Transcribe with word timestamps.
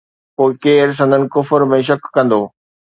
پوءِ 0.35 0.55
ڪير 0.63 0.89
سندن 0.99 1.21
ڪفر 1.33 1.59
۾ 1.77 1.81
شڪ 1.91 2.13
ڪندو؟ 2.19 2.41